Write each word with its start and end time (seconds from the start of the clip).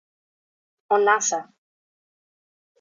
o 0.93 0.95
nasa! 1.05 1.39